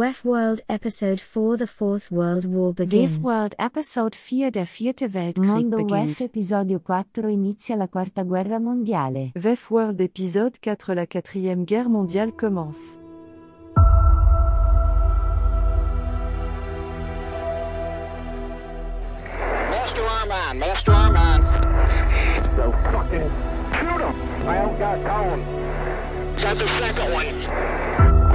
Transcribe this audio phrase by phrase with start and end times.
[0.00, 3.18] WEF World Episode 4 The Fourth World War begins.
[3.18, 6.20] WEF World Episode 4 Der vierte Weltkrieg Mondo beginnt.
[6.20, 9.32] WEF Episodio 4 inizia la quarta guerra mondiale.
[9.34, 12.98] VEF World épisode 4 La quatrième guerre mondiale commence.
[19.68, 21.42] Master arm on, master arm on.
[22.56, 23.30] So fucking
[23.76, 24.48] shoot him!
[24.48, 25.44] I don't got cone.
[26.40, 27.89] Got the second one.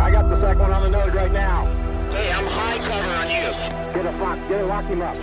[0.05, 1.65] I got the second one on the nose right now.
[2.11, 3.49] Hey, I'm high cover on you.
[3.91, 5.15] Get a fuck, get a, lock him up.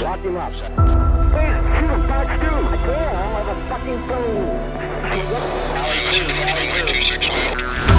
[0.00, 0.50] Lock him up.
[0.50, 2.46] Please, shoot him, Fox 2!
[2.48, 4.48] I can't, I have a fucking phone.
[5.76, 6.32] Alley 2,
[6.88, 7.97] alley 2.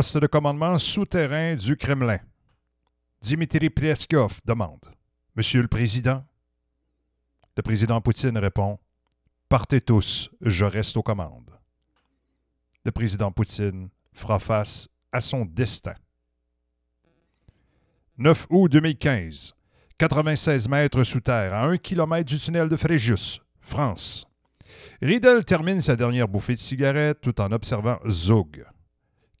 [0.00, 2.20] Poste de commandement souterrain du Kremlin.
[3.20, 4.86] Dimitri Preskov demande
[5.36, 6.24] Monsieur le Président?
[7.54, 8.78] Le président Poutine répond
[9.50, 11.50] Partez tous, je reste aux commandes.
[12.86, 15.96] Le président Poutine fera face à son destin.
[18.16, 19.52] 9 août 2015.
[19.98, 24.26] 96 mètres sous terre, à 1 km du tunnel de Fréjus, France.
[25.02, 28.64] Riedel termine sa dernière bouffée de cigarette tout en observant Zug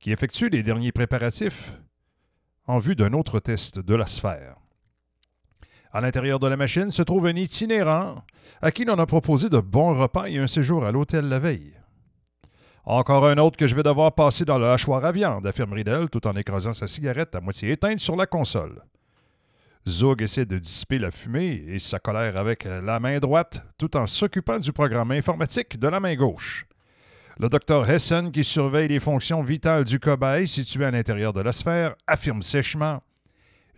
[0.00, 1.78] qui effectue les derniers préparatifs
[2.66, 4.56] en vue d'un autre test de la sphère.
[5.92, 8.22] À l'intérieur de la machine se trouve un itinérant
[8.62, 11.74] à qui l'on a proposé de bons repas et un séjour à l'hôtel la veille.
[12.84, 16.08] Encore un autre que je vais devoir passer dans le hachoir à viande, affirme Riddle
[16.08, 18.82] tout en écrasant sa cigarette à moitié éteinte sur la console.
[19.88, 24.06] Zog essaie de dissiper la fumée et sa colère avec la main droite tout en
[24.06, 26.66] s'occupant du programme informatique de la main gauche.
[27.40, 31.52] Le docteur Hessen, qui surveille les fonctions vitales du cobaye situé à l'intérieur de la
[31.52, 33.02] sphère, affirme sèchement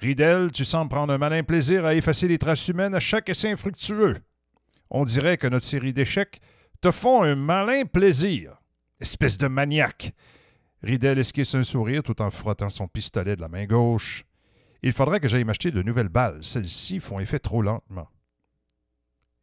[0.01, 3.53] Riddle, tu sembles prendre un malin plaisir à effacer les traces humaines à chaque essai
[3.53, 4.17] infructueux.
[4.91, 6.41] On dirait que notre série d'échecs
[6.81, 8.61] te font un malin plaisir.
[8.99, 10.13] Espèce de maniaque.
[10.83, 14.25] Riddle esquisse un sourire tout en frottant son pistolet de la main gauche.
[14.83, 16.43] Il faudrait que j'aille m'acheter de nouvelles balles.
[16.43, 18.09] Celles-ci font effet trop lentement.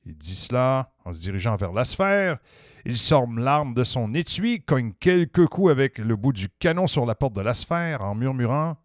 [0.06, 2.38] Il dit cela en se dirigeant vers la sphère.
[2.86, 7.06] Il sort l'arme de son étui, cogne quelques coups avec le bout du canon sur
[7.06, 8.78] la porte de la sphère en murmurant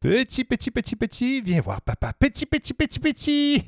[0.00, 2.12] Petit, petit, petit, petit, viens voir papa.
[2.12, 3.64] Petit, petit, petit, petit.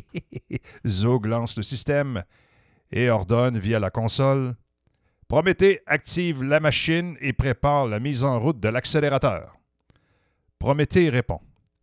[0.86, 2.24] Zog lance le système
[2.90, 4.54] et ordonne via la console
[5.28, 9.56] Prométhée active la machine et prépare la mise en route de l'accélérateur.
[10.58, 11.40] Prométhée répond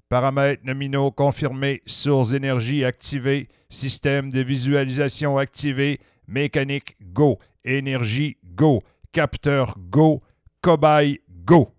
[0.08, 8.82] Paramètres nominaux confirmés, source d'énergie activée, système de visualisation activé, mécanique go, énergie go,
[9.12, 10.22] capteur go,
[10.62, 11.74] cobaye go.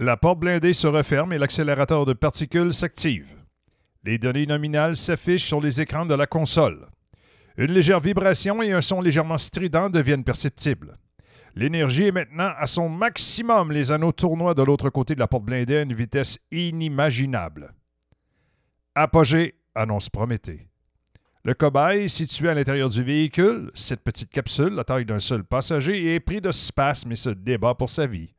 [0.00, 3.26] La porte blindée se referme et l'accélérateur de particules s'active.
[4.04, 6.86] Les données nominales s'affichent sur les écrans de la console.
[7.58, 10.96] Une légère vibration et un son légèrement strident deviennent perceptibles.
[11.56, 13.72] L'énergie est maintenant à son maximum.
[13.72, 17.74] Les anneaux tournoient de l'autre côté de la porte blindée à une vitesse inimaginable.
[18.94, 20.68] Apogée, annonce Prométhée.
[21.42, 26.14] Le cobaye, situé à l'intérieur du véhicule, cette petite capsule, la taille d'un seul passager,
[26.14, 28.34] est pris de spasmes et se débat pour sa vie.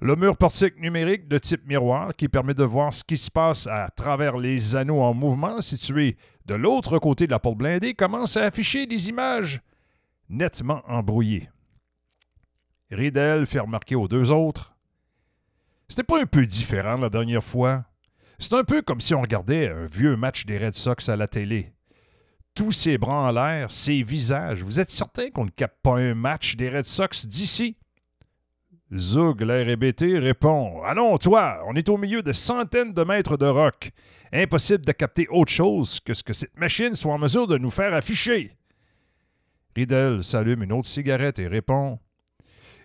[0.00, 3.66] Le mur portique numérique de type miroir qui permet de voir ce qui se passe
[3.66, 6.16] à travers les anneaux en mouvement situés
[6.46, 9.60] de l'autre côté de la porte blindée commence à afficher des images
[10.28, 11.50] nettement embrouillées.
[12.90, 14.76] Riddle fait remarquer aux deux autres
[15.88, 17.84] C'était pas un peu différent la dernière fois.
[18.38, 21.26] C'est un peu comme si on regardait un vieux match des Red Sox à la
[21.26, 21.72] télé.
[22.54, 26.14] Tous ces bras en l'air, ces visages, vous êtes certain qu'on ne capte pas un
[26.14, 27.76] match des Red Sox d'ici?
[28.90, 33.90] L'air hébété, répond Allons, toi, on est au milieu de centaines de mètres de roc.
[34.32, 37.70] Impossible de capter autre chose que ce que cette machine soit en mesure de nous
[37.70, 38.56] faire afficher.
[39.74, 41.98] Riddle s'allume une autre cigarette et répond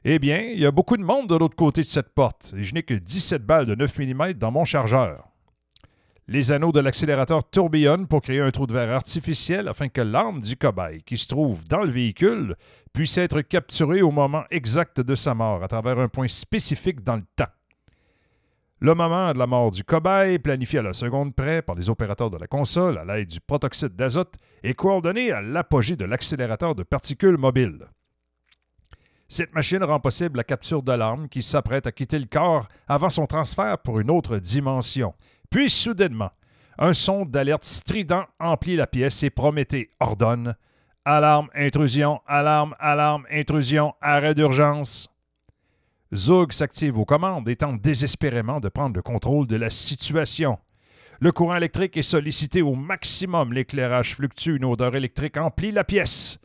[0.04, 2.64] Eh bien, il y a beaucoup de monde de l'autre côté de cette porte, et
[2.64, 5.31] je n'ai que 17 balles de 9 mm dans mon chargeur.
[6.32, 10.40] Les anneaux de l'accélérateur tourbillonnent pour créer un trou de verre artificiel afin que l'arme
[10.40, 12.56] du cobaye qui se trouve dans le véhicule
[12.94, 17.18] puisse être capturée au moment exact de sa mort à travers un point spécifique dans
[17.18, 17.52] le temps.
[18.80, 22.30] Le moment de la mort du cobaye, planifié à la seconde près par les opérateurs
[22.30, 26.84] de la console à l'aide du protoxyde d'azote, est coordonné à l'apogée de l'accélérateur de
[26.84, 27.88] particules mobile.
[29.28, 33.10] Cette machine rend possible la capture de l'arme qui s'apprête à quitter le corps avant
[33.10, 35.14] son transfert pour une autre dimension.
[35.52, 36.32] Puis, soudainement,
[36.80, 40.56] un son d'alerte strident emplit la pièce et Prométhée ordonne
[41.04, 45.10] Alarme, intrusion, alarme, alarme, intrusion, arrêt d'urgence.
[46.14, 50.58] Zug s'active aux commandes et tente désespérément de prendre le contrôle de la situation.
[51.20, 56.40] Le courant électrique est sollicité au maximum, l'éclairage fluctue, une odeur électrique emplit la pièce.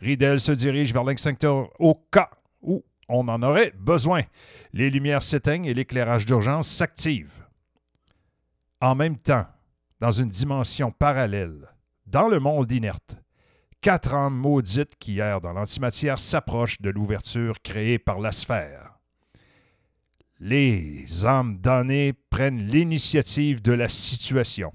[0.00, 2.30] Riddell se dirige vers l'extincteur au cas
[2.60, 4.22] où on en aurait besoin.
[4.72, 7.41] Les lumières s'éteignent et l'éclairage d'urgence s'active.
[8.82, 9.46] En même temps,
[10.00, 11.68] dans une dimension parallèle,
[12.08, 13.16] dans le monde inerte,
[13.80, 18.98] quatre âmes maudites qui errent dans l'antimatière s'approchent de l'ouverture créée par la sphère.
[20.40, 24.72] Les âmes damnées prennent l'initiative de la situation.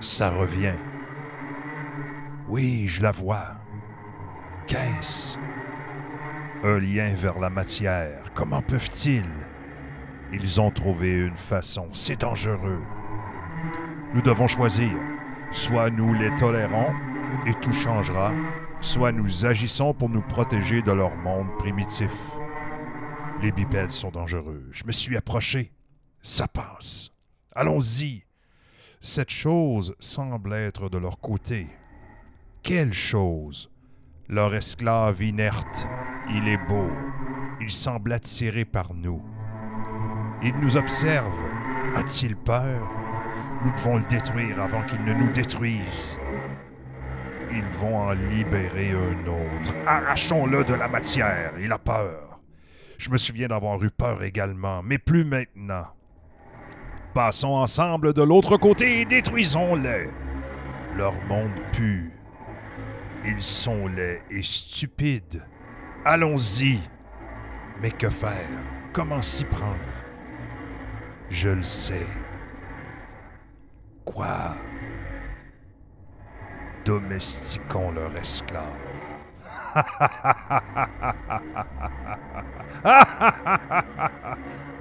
[0.00, 0.76] Ça revient.
[2.48, 3.56] Oui, je la vois.
[4.66, 5.36] Qu'est-ce?
[6.62, 8.32] Un lien vers la matière.
[8.34, 9.24] Comment peuvent-ils?
[10.32, 11.88] Ils ont trouvé une façon.
[11.92, 12.82] C'est dangereux.
[14.14, 14.92] Nous devons choisir.
[15.50, 16.92] Soit nous les tolérons
[17.46, 18.32] et tout changera,
[18.80, 22.12] soit nous agissons pour nous protéger de leur monde primitif.
[23.42, 24.68] Les bipèdes sont dangereux.
[24.70, 25.72] Je me suis approché.
[26.22, 27.10] Ça passe.
[27.54, 28.27] Allons-y.
[29.00, 31.68] Cette chose semble être de leur côté.
[32.64, 33.70] Quelle chose?
[34.28, 35.86] Leur esclave inerte.
[36.30, 36.90] Il est beau.
[37.60, 39.22] Il semble attiré par nous.
[40.42, 41.32] Il nous observe.
[41.94, 42.90] A-t-il peur?
[43.64, 46.18] Nous devons le détruire avant qu'il ne nous détruise.
[47.52, 49.74] Ils vont en libérer un autre.
[49.86, 51.52] Arrachons-le de la matière.
[51.60, 52.40] Il a peur.
[52.98, 55.86] Je me souviens d'avoir eu peur également, mais plus maintenant.
[57.18, 60.08] Passons ensemble de l'autre côté et détruisons-les.
[60.96, 62.12] Leur monde pue.
[63.24, 65.44] Ils sont laids et stupides.
[66.04, 66.78] Allons-y.
[67.82, 68.48] Mais que faire?
[68.92, 69.74] Comment s'y prendre?
[71.28, 72.06] Je le sais.
[74.04, 74.54] Quoi?
[76.84, 78.62] Domestiquons leur esclave.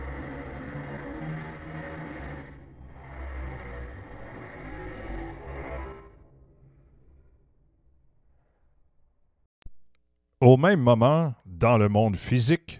[10.40, 12.80] Au même moment, dans le monde physique,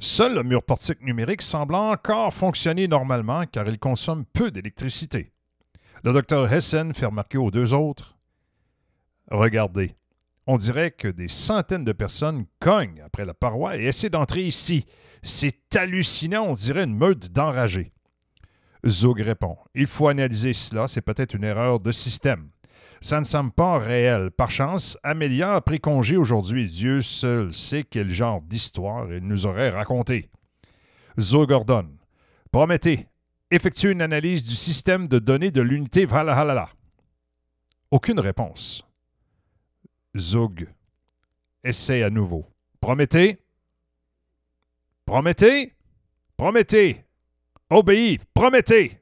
[0.00, 5.32] seul le mur portique numérique semble encore fonctionner normalement car il consomme peu d'électricité.
[6.02, 8.16] Le docteur Hessen fait remarquer aux deux autres
[9.30, 9.94] Regardez,
[10.46, 14.86] on dirait que des centaines de personnes cognent après la paroi et essaient d'entrer ici.
[15.22, 17.92] C'est hallucinant, on dirait une meute d'enragés.
[18.86, 22.48] Zog répond Il faut analyser cela, c'est peut-être une erreur de système.
[23.02, 24.30] Ça ne semble pas réel.
[24.30, 26.68] Par chance, Amélia a pris congé aujourd'hui.
[26.68, 30.30] Dieu seul sait quel genre d'histoire il nous aurait raconté.
[31.18, 31.90] Zoe Gordon.
[32.52, 33.08] Promettez,
[33.50, 36.68] effectuez une analyse du système de données de l'unité Valhalla.
[37.90, 38.86] Aucune réponse.
[40.16, 40.68] Zog.
[41.64, 42.46] Essaie à nouveau.
[42.80, 43.42] Promettez.
[45.04, 45.74] Promettez.
[46.36, 47.04] Promettez.
[47.68, 48.20] Obéis.
[48.32, 49.00] Promettez.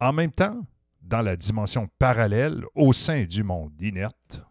[0.00, 0.64] En même temps,
[1.02, 4.42] dans la dimension parallèle au sein du monde inerte.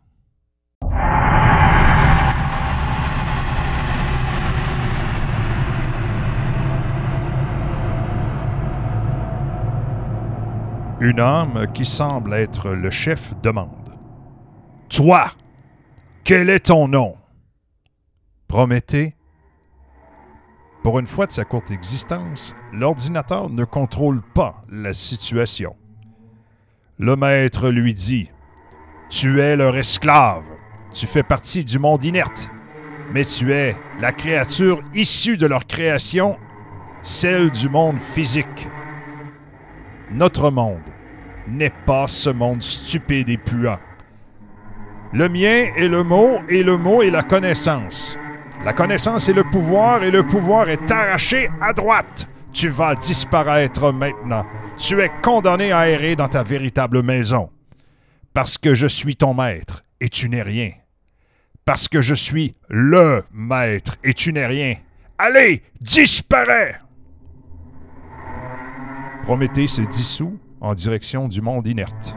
[10.99, 13.97] Une âme qui semble être le chef demande
[14.87, 15.31] Toi,
[16.23, 17.15] quel est ton nom?
[18.47, 19.15] Prométhée
[20.83, 25.75] Pour une fois de sa courte existence, l'ordinateur ne contrôle pas la situation.
[27.03, 28.29] Le maître lui dit
[29.09, 30.43] Tu es leur esclave,
[30.93, 32.51] tu fais partie du monde inerte,
[33.11, 36.37] mais tu es la créature issue de leur création,
[37.01, 38.69] celle du monde physique.
[40.11, 40.91] Notre monde
[41.47, 43.79] n'est pas ce monde stupide et puant.
[45.11, 48.19] Le mien est le mot et le mot est la connaissance.
[48.63, 52.29] La connaissance est le pouvoir et le pouvoir est arraché à droite.
[52.53, 54.45] Tu vas disparaître maintenant.
[54.81, 57.51] Tu es condamné à errer dans ta véritable maison.
[58.33, 60.71] Parce que je suis ton maître et tu n'es rien.
[61.65, 64.73] Parce que je suis le maître et tu n'es rien.
[65.19, 66.81] Allez, disparais!
[69.21, 72.15] Prométhée se dissout en direction du monde inerte.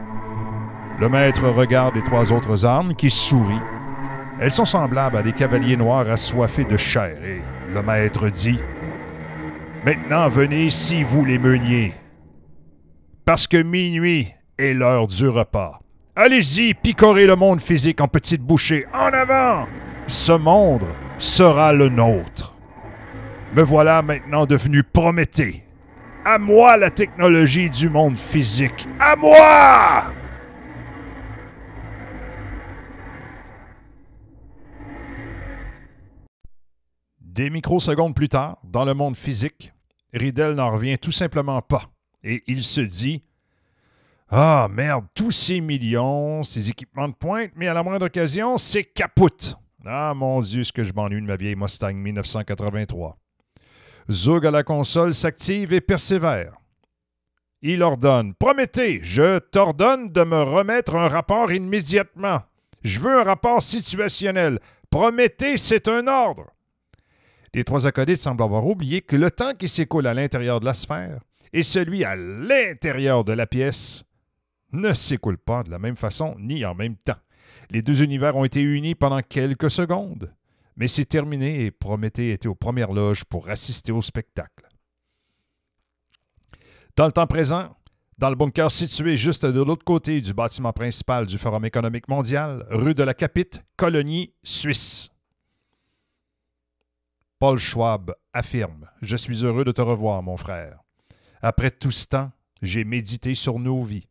[0.99, 3.61] Le maître regarde les trois autres armes qui sourient.
[4.41, 7.41] Elles sont semblables à des cavaliers noirs assoiffés de chair et
[7.71, 8.59] le maître dit
[9.85, 11.93] Maintenant venez ici, vous les meuniers,
[13.25, 15.79] parce que minuit est l'heure du repas.
[16.15, 18.85] Allez-y, picorez le monde physique en petites bouchées.
[18.93, 19.67] En avant!
[20.07, 20.85] Ce monde
[21.17, 22.53] sera le nôtre.
[23.53, 25.63] Me voilà maintenant devenu Prométhée.
[26.23, 28.87] À moi la technologie du monde physique.
[28.99, 30.03] À moi!
[37.19, 39.73] Des microsecondes plus tard, dans le monde physique,
[40.13, 41.89] Riddle n'en revient tout simplement pas.
[42.27, 43.23] Et il se dit
[44.29, 48.83] Ah merde, tous ces millions, ces équipements de pointe, mais à la moindre occasion, c'est
[48.83, 49.55] capoute.
[49.85, 53.19] Ah mon Dieu, ce que je m'ennuie de ma vieille Mustang 1983.
[54.09, 56.53] Zug à la console s'active et persévère.
[57.61, 62.41] Il ordonne Prométhée, je t'ordonne de me remettre un rapport immédiatement.
[62.83, 64.59] Je veux un rapport situationnel.
[64.89, 66.51] Prométhée, c'est un ordre.
[67.53, 70.73] Les trois acolytes semblent avoir oublié que le temps qui s'écoule à l'intérieur de la
[70.73, 71.19] sphère
[71.55, 74.03] et celui à l'intérieur de la pièce
[74.73, 77.15] ne s'écoulent pas de la même façon ni en même temps.
[77.69, 80.35] Les deux univers ont été unis pendant quelques secondes,
[80.75, 84.67] mais c'est terminé et Prométhée était aux premières loges pour assister au spectacle.
[86.97, 87.73] Dans le temps présent,
[88.17, 92.67] dans le bunker situé juste de l'autre côté du bâtiment principal du Forum économique mondial,
[92.69, 95.09] rue de la Capite, Colonie, Suisse.
[97.39, 100.84] Paul Schwab affirme Je suis heureux de te revoir, mon frère.
[101.41, 104.07] Après tout ce temps, j'ai médité sur nos vies.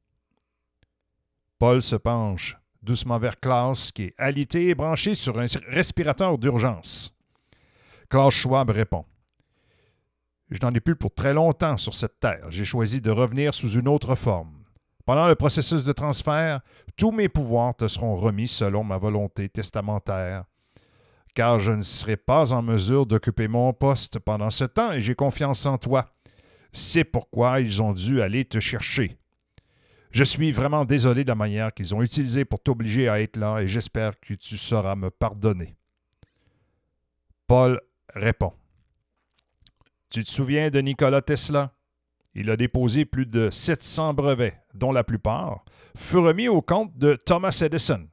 [1.59, 7.17] Paul se penche doucement vers Klaus, qui est alité et branché sur un respirateur d'urgence.
[8.11, 9.07] Klaus Schwab répond
[10.51, 12.51] Je n'en ai plus pour très longtemps sur cette terre.
[12.51, 14.63] J'ai choisi de revenir sous une autre forme.
[15.07, 16.61] Pendant le processus de transfert,
[16.97, 20.45] tous mes pouvoirs te seront remis selon ma volonté testamentaire
[21.35, 25.15] car je ne serai pas en mesure d'occuper mon poste pendant ce temps et j'ai
[25.15, 26.14] confiance en toi.
[26.75, 29.17] C'est pourquoi ils ont dû aller te chercher.
[30.11, 33.61] Je suis vraiment désolé de la manière qu'ils ont utilisée pour t'obliger à être là
[33.61, 35.77] et j'espère que tu sauras me pardonner.
[37.47, 37.81] Paul
[38.13, 38.53] répond.
[40.11, 41.73] Tu te souviens de Nikola Tesla?
[42.35, 45.65] Il a déposé plus de 700 brevets, dont la plupart
[45.97, 48.09] furent remis au compte de Thomas Edison.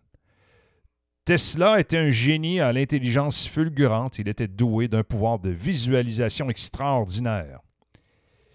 [1.25, 4.20] Tesla était un génie à l'intelligence fulgurante.
[4.20, 7.62] Il était doué d'un pouvoir de visualisation extraordinaire.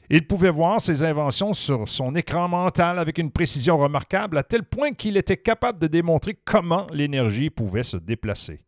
[0.09, 4.63] Il pouvait voir ses inventions sur son écran mental avec une précision remarquable à tel
[4.63, 8.61] point qu'il était capable de démontrer comment l'énergie pouvait se déplacer.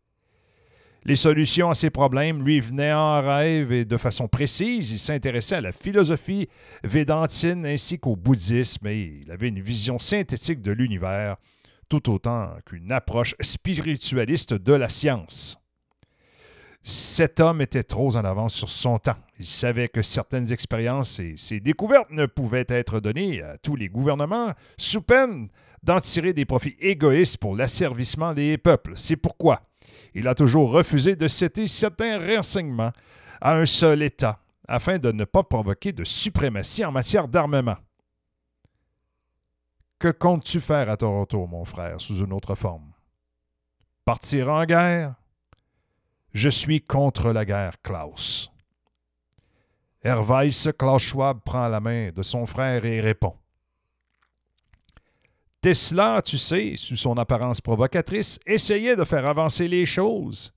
[1.05, 4.91] Les solutions à ses problèmes lui venaient en rêve et de façon précise.
[4.91, 6.49] Il s'intéressait à la philosophie
[6.83, 11.37] védantine ainsi qu'au bouddhisme et il avait une vision synthétique de l'univers
[11.87, 15.57] tout autant qu'une approche spiritualiste de la science.
[16.81, 19.17] Cet homme était trop en avance sur son temps.
[19.37, 23.89] Il savait que certaines expériences et ses découvertes ne pouvaient être données à tous les
[23.89, 25.49] gouvernements sous peine
[25.83, 28.93] d'en tirer des profits égoïstes pour l'asservissement des peuples.
[28.95, 29.61] C'est pourquoi
[30.13, 32.91] il a toujours refusé de citer certains renseignements
[33.41, 37.77] à un seul État afin de ne pas provoquer de suprématie en matière d'armement.
[39.97, 42.93] Que comptes-tu faire à Toronto, mon frère, sous une autre forme?
[44.05, 45.15] Partir en guerre?
[46.33, 48.51] Je suis contre la guerre, Klaus.
[50.03, 53.35] Herweis Klaus Schwab prend la main de son frère et répond.
[55.61, 60.53] Tesla, tu sais, sous son apparence provocatrice, essayait de faire avancer les choses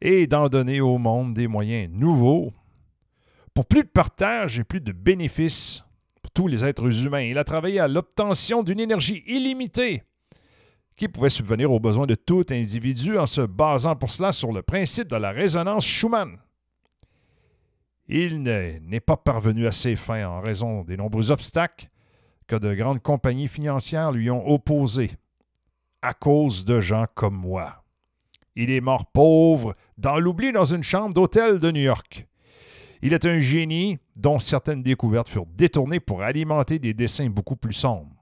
[0.00, 2.52] et d'en donner au monde des moyens nouveaux
[3.52, 5.84] pour plus de partage et plus de bénéfices
[6.38, 7.22] tous les êtres humains.
[7.22, 10.04] Il a travaillé à l'obtention d'une énergie illimitée
[10.98, 14.62] qui pouvait subvenir aux besoins de tout individu en se basant pour cela sur le
[14.62, 16.38] principe de la résonance Schumann.
[18.08, 21.88] Il n'est pas parvenu à ses fins en raison des nombreux obstacles
[22.48, 25.12] que de grandes compagnies financières lui ont opposés,
[26.02, 27.84] à cause de gens comme moi.
[28.56, 32.26] Il est mort pauvre, dans l'oubli dans une chambre d'hôtel de New York.
[33.02, 37.74] Il est un génie dont certaines découvertes furent détournées pour alimenter des dessins beaucoup plus
[37.74, 38.17] sombres.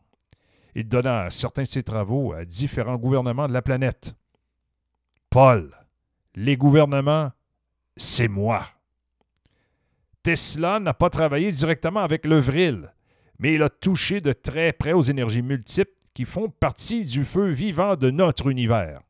[0.78, 4.14] Il donna certains de ses travaux à différents gouvernements de la planète.
[5.30, 5.75] Paul,
[6.35, 7.33] les gouvernements,
[7.97, 8.66] c'est moi.
[10.23, 12.92] Tesla n'a pas travaillé directement avec le vril,
[13.38, 17.49] mais il a touché de très près aux énergies multiples qui font partie du feu
[17.52, 19.00] vivant de notre univers.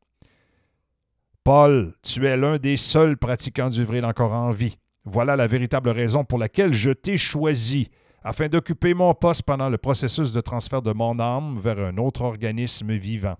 [1.43, 4.79] Paul, tu es l'un des seuls pratiquants du vril encore en vie.
[5.05, 7.91] Voilà la véritable raison pour laquelle je t'ai choisi,
[8.27, 12.23] afin d'occuper mon poste pendant le processus de transfert de mon âme vers un autre
[12.23, 13.37] organisme vivant.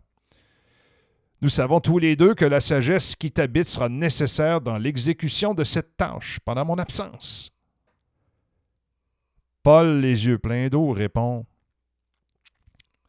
[1.43, 5.65] Nous savons tous les deux que la sagesse qui t'habite sera nécessaire dans l'exécution de
[5.65, 7.53] cette tâche pendant mon absence.
[9.65, 11.47] Paul, les yeux pleins d'eau, répond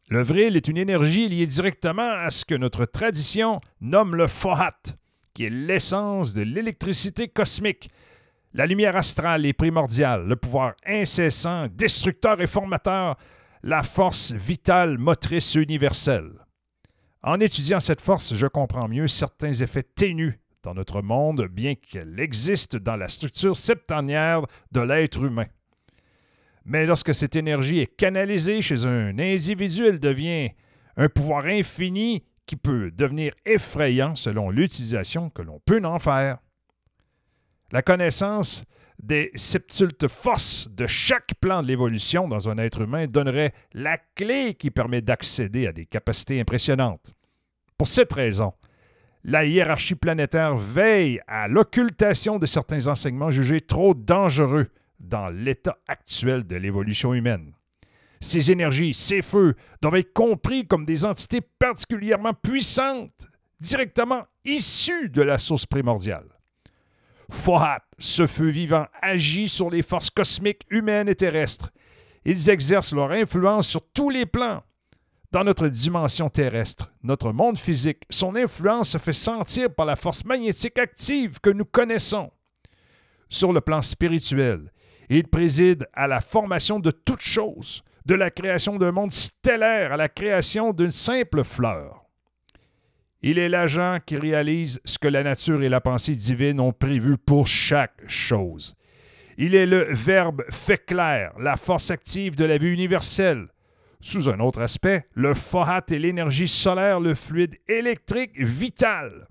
[0.08, 4.96] Le vril est une énergie liée directement à ce que notre tradition nomme le fohat,
[5.32, 7.88] qui est l'essence de l'électricité cosmique.
[8.58, 13.16] La lumière astrale est primordiale, le pouvoir incessant, destructeur et formateur,
[13.62, 16.32] la force vitale motrice universelle.
[17.22, 20.34] En étudiant cette force, je comprends mieux certains effets ténus
[20.64, 25.46] dans notre monde, bien qu'elle existe dans la structure septennière de l'être humain.
[26.64, 30.50] Mais lorsque cette énergie est canalisée chez un individu, elle devient
[30.96, 36.38] un pouvoir infini qui peut devenir effrayant selon l'utilisation que l'on peut en faire.
[37.70, 38.64] La connaissance
[39.02, 44.54] des septultes forces de chaque plan de l'évolution dans un être humain donnerait la clé
[44.54, 47.12] qui permet d'accéder à des capacités impressionnantes.
[47.76, 48.54] Pour cette raison,
[49.22, 56.44] la hiérarchie planétaire veille à l'occultation de certains enseignements jugés trop dangereux dans l'état actuel
[56.44, 57.52] de l'évolution humaine.
[58.20, 63.28] Ces énergies, ces feux doivent être compris comme des entités particulièrement puissantes,
[63.60, 66.37] directement issues de la source primordiale.
[67.30, 71.70] Fohat, ce feu vivant, agit sur les forces cosmiques humaines et terrestres.
[72.24, 74.62] Ils exercent leur influence sur tous les plans.
[75.30, 80.24] Dans notre dimension terrestre, notre monde physique, son influence se fait sentir par la force
[80.24, 82.30] magnétique active que nous connaissons.
[83.28, 84.72] Sur le plan spirituel,
[85.10, 89.98] il préside à la formation de toutes choses, de la création d'un monde stellaire à
[89.98, 92.07] la création d'une simple fleur.
[93.22, 97.18] Il est l'agent qui réalise ce que la nature et la pensée divine ont prévu
[97.18, 98.74] pour chaque chose.
[99.36, 103.48] Il est le Verbe fait clair, la force active de la vie universelle.
[104.00, 109.26] Sous un autre aspect, le Fohat est l'énergie solaire, le fluide électrique vital.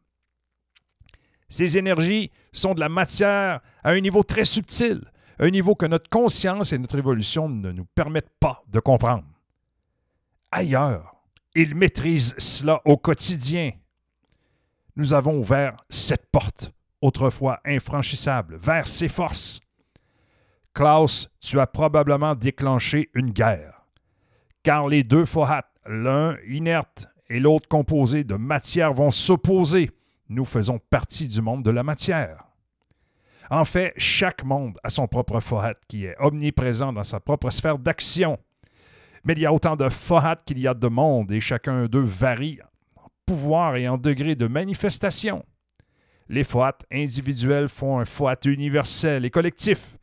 [1.47, 5.01] Ces énergies sont de la matière à un niveau très subtil,
[5.39, 9.23] un niveau que notre conscience et notre évolution ne nous permettent pas de comprendre.
[10.51, 11.16] Ailleurs,
[11.57, 13.71] il maîtrise cela au quotidien.
[14.95, 19.59] Nous avons ouvert cette porte, autrefois infranchissable, vers ses forces.
[20.75, 23.87] Klaus, tu as probablement déclenché une guerre,
[24.61, 29.89] car les deux Fohat, l'un inerte et l'autre composé de matière, vont s'opposer.
[30.29, 32.43] Nous faisons partie du monde de la matière.
[33.49, 37.79] En fait, chaque monde a son propre Fohat qui est omniprésent dans sa propre sphère
[37.79, 38.37] d'action.
[39.27, 41.99] Mais il y a autant de Fohat qu'il y a de mondes et chacun d'eux
[41.99, 42.59] varie
[42.95, 45.43] en pouvoir et en degré de manifestation.
[46.29, 49.97] Les Fohat individuels font un Fohat universel et collectif.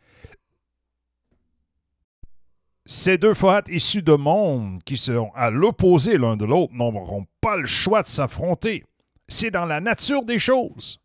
[2.85, 7.57] Ces deux Fohat issus de mondes qui sont à l'opposé l'un de l'autre n'auront pas
[7.57, 8.85] le choix de s'affronter.
[9.27, 11.01] C'est dans la nature des choses.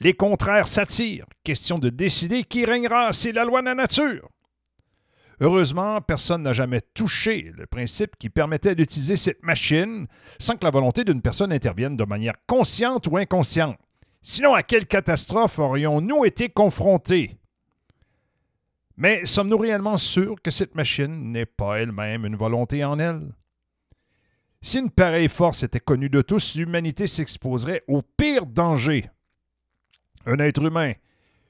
[0.00, 1.26] Les contraires s'attirent.
[1.44, 3.12] Question de décider qui régnera.
[3.12, 4.30] C'est la loi de la nature.
[5.40, 10.06] Heureusement, personne n'a jamais touché le principe qui permettait d'utiliser cette machine
[10.38, 13.76] sans que la volonté d'une personne intervienne de manière consciente ou inconsciente.
[14.22, 17.38] Sinon, à quelle catastrophe aurions-nous été confrontés?
[18.96, 23.34] Mais sommes-nous réellement sûrs que cette machine n'est pas elle-même une volonté en elle?
[24.62, 29.10] Si une pareille force était connue de tous, l'humanité s'exposerait au pire danger.
[30.24, 30.92] Un être humain,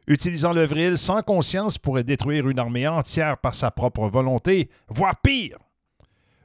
[0.06, 5.20] utilisant le vril sans conscience, pourrait détruire une armée entière par sa propre volonté, voire
[5.20, 5.58] pire.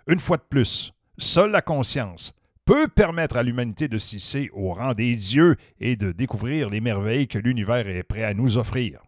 [0.08, 2.34] Une fois de plus, seule la conscience
[2.66, 7.28] peut permettre à l'humanité de s'hisser au rang des dieux et de découvrir les merveilles
[7.28, 9.02] que l'univers est prêt à nous offrir.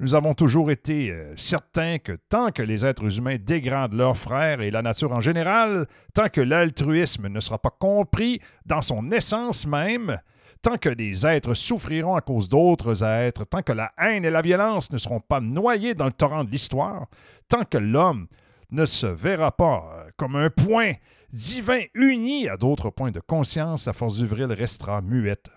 [0.00, 4.60] Nous avons toujours été euh, certains que tant que les êtres humains dégradent leurs frères
[4.60, 9.66] et la nature en général, tant que l'altruisme ne sera pas compris dans son essence
[9.66, 10.18] même,
[10.62, 14.42] tant que des êtres souffriront à cause d'autres êtres, tant que la haine et la
[14.42, 17.06] violence ne seront pas noyées dans le torrent de l'histoire,
[17.48, 18.26] tant que l'homme
[18.70, 20.92] ne se verra pas euh, comme un point
[21.32, 25.50] divin uni à d'autres points de conscience, la force du vril restera muette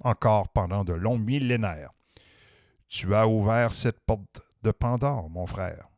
[0.00, 1.90] encore pendant de longs millénaires.
[2.88, 5.88] Tu as ouvert cette porte de Pandore, mon frère.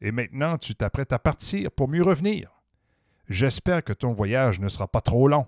[0.00, 2.50] Et maintenant, tu t'apprêtes à partir pour mieux revenir.
[3.28, 5.46] J'espère que ton voyage ne sera pas trop long,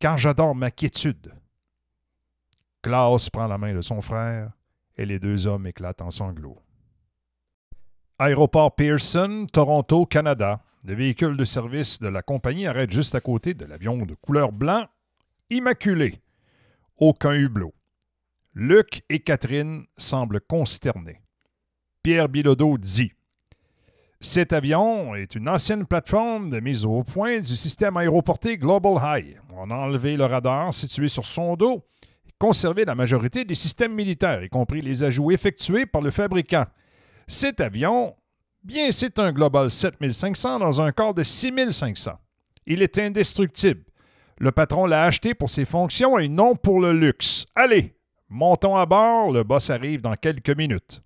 [0.00, 1.32] car j'adore ma quiétude.
[2.82, 4.50] Klaus prend la main de son frère
[4.96, 6.58] et les deux hommes éclatent en sanglots.
[8.18, 10.62] Aéroport Pearson, Toronto, Canada.
[10.84, 14.50] Le véhicule de service de la compagnie arrête juste à côté de l'avion de couleur
[14.50, 14.86] blanc,
[15.50, 16.20] immaculé.
[16.96, 17.74] Aucun hublot.
[18.54, 21.20] Luc et Catherine semblent consternés.
[22.02, 23.12] Pierre Bilodeau dit
[24.22, 29.40] Cet avion est une ancienne plateforme de mise au point du système aéroporté Global High.
[29.56, 31.82] On a enlevé le radar situé sur son dos
[32.28, 36.66] et conservé la majorité des systèmes militaires, y compris les ajouts effectués par le fabricant.
[37.26, 38.14] Cet avion,
[38.62, 42.12] bien, c'est un Global 7500 dans un corps de 6500.
[42.66, 43.84] Il est indestructible.
[44.36, 47.46] Le patron l'a acheté pour ses fonctions et non pour le luxe.
[47.54, 47.96] Allez,
[48.28, 51.00] montons à bord, le boss arrive dans quelques minutes.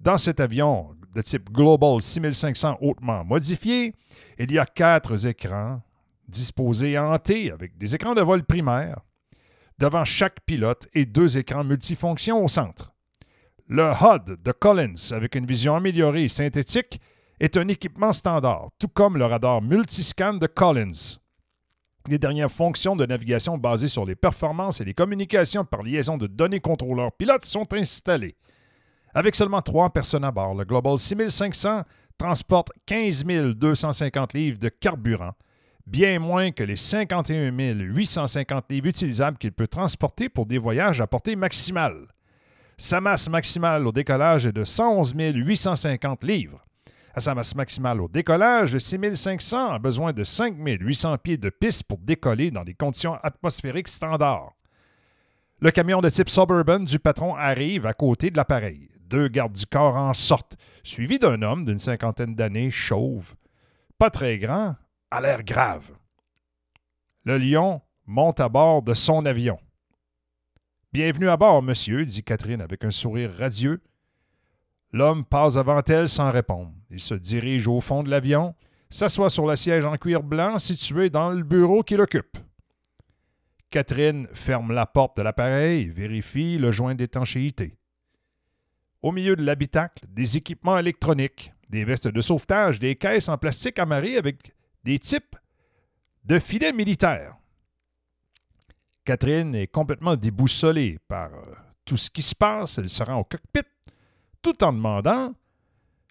[0.00, 3.94] Dans cet avion de type Global 6500 hautement modifié,
[4.38, 5.80] il y a quatre écrans
[6.28, 9.00] disposés en T avec des écrans de vol primaires
[9.78, 12.92] devant chaque pilote et deux écrans multifonctions au centre.
[13.68, 17.00] Le HUD de Collins, avec une vision améliorée et synthétique,
[17.40, 21.18] est un équipement standard, tout comme le radar multiscan de Collins.
[22.08, 26.26] Les dernières fonctions de navigation basées sur les performances et les communications par liaison de
[26.26, 28.36] données contrôleurs pilotes sont installées.
[29.14, 31.82] Avec seulement trois personnes à bord, le Global 6500
[32.16, 35.32] transporte 15 250 livres de carburant,
[35.86, 41.06] bien moins que les 51 850 livres utilisables qu'il peut transporter pour des voyages à
[41.06, 42.06] portée maximale.
[42.78, 46.64] Sa masse maximale au décollage est de 111 850 livres.
[47.14, 51.84] À sa masse maximale au décollage, le 6500 a besoin de 5800 pieds de piste
[51.84, 54.52] pour décoller dans des conditions atmosphériques standards.
[55.60, 58.88] Le camion de type Suburban du patron arrive à côté de l'appareil.
[59.12, 63.34] Deux gardes du corps en sortent, suivis d'un homme d'une cinquantaine d'années, chauve,
[63.98, 64.74] pas très grand,
[65.10, 65.90] à l'air grave.
[67.24, 69.58] Le lion monte à bord de son avion.
[70.94, 73.82] Bienvenue à bord, monsieur, dit Catherine avec un sourire radieux.
[74.92, 76.72] L'homme passe devant elle sans répondre.
[76.90, 78.54] Il se dirige au fond de l'avion,
[78.88, 82.38] s'assoit sur le siège en cuir blanc situé dans le bureau qu'il occupe.
[83.68, 87.76] Catherine ferme la porte de l'appareil vérifie le joint d'étanchéité.
[89.02, 93.80] Au milieu de l'habitacle, des équipements électroniques, des vestes de sauvetage, des caisses en plastique
[93.80, 95.36] amarrées avec des types
[96.24, 97.36] de filets militaires.
[99.04, 102.78] Catherine est complètement déboussolée par euh, tout ce qui se passe.
[102.78, 103.66] Elle se rend au cockpit
[104.40, 105.34] tout en demandant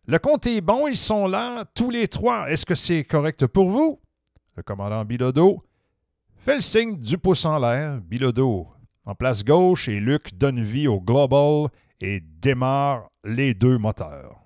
[0.08, 2.49] Le compte est bon, ils sont là, tous les trois.
[2.49, 4.01] Est-ce que c'est correct pour vous
[4.58, 5.62] Le commandant Bilodeau
[6.39, 8.01] fait le signe du pouce en l'air.
[8.01, 8.67] Bilodeau
[9.06, 11.69] en place gauche et Luc donne vie au Global
[12.02, 14.40] et démarre les deux moteurs.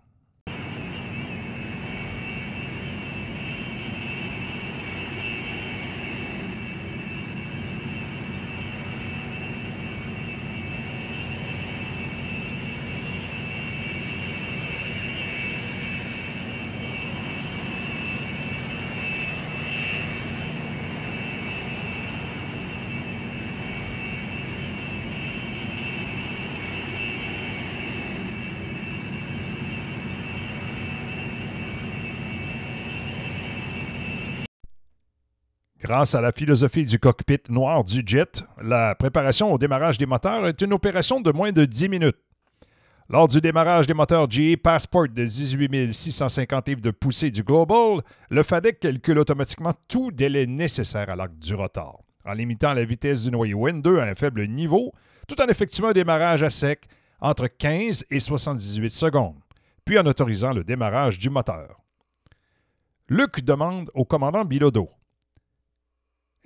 [35.85, 40.47] Grâce à la philosophie du cockpit noir du jet, la préparation au démarrage des moteurs
[40.47, 42.17] est une opération de moins de 10 minutes.
[43.07, 48.01] Lors du démarrage des moteurs GE Passport de 18 650 livres de poussée du Global,
[48.31, 53.25] le FADEC calcule automatiquement tout délai nécessaire à l'arc du rotor, en limitant la vitesse
[53.25, 54.91] du noyau Wind 2 à un faible niveau,
[55.27, 56.87] tout en effectuant un démarrage à sec
[57.21, 59.37] entre 15 et 78 secondes,
[59.85, 61.79] puis en autorisant le démarrage du moteur.
[63.07, 64.89] Luc demande au commandant Bilodeau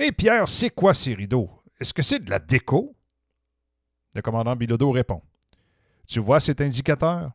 [0.02, 1.50] Hé Pierre, c'est quoi ces rideaux?
[1.78, 2.96] Est-ce que c'est de la déco?
[4.16, 5.22] Le commandant Bilodeau répond.
[6.08, 7.32] Tu vois cet indicateur?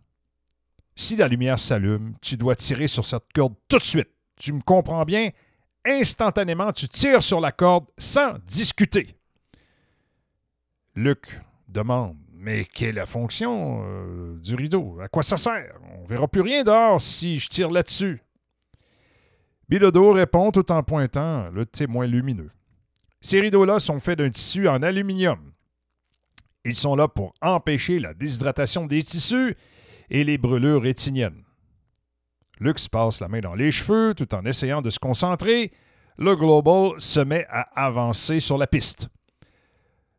[0.97, 4.09] Si la lumière s'allume, tu dois tirer sur cette corde tout de suite.
[4.37, 5.29] Tu me comprends bien?
[5.85, 9.15] Instantanément, tu tires sur la corde sans discuter.
[10.95, 14.99] Luc demande Mais quelle est la fonction euh, du rideau?
[15.03, 15.75] À quoi ça sert?
[15.99, 18.23] On verra plus rien dehors si je tire là-dessus.
[19.69, 22.51] Bilodeau répond tout en pointant le témoin lumineux.
[23.21, 25.53] Ces rideaux-là sont faits d'un tissu en aluminium.
[26.65, 29.57] Ils sont là pour empêcher la déshydratation des tissus
[30.11, 31.43] et les brûlures rétiniennes.
[32.61, 35.73] Lux passe la main dans les cheveux tout en essayant de se concentrer.
[36.19, 39.09] Le Global se met à avancer sur la piste.